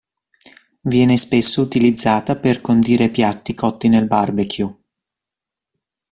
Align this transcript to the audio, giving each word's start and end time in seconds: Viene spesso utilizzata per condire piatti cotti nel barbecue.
Viene 0.81 1.15
spesso 1.15 1.61
utilizzata 1.61 2.35
per 2.35 2.59
condire 2.59 3.09
piatti 3.11 3.53
cotti 3.53 3.87
nel 3.87 4.07
barbecue. 4.07 4.77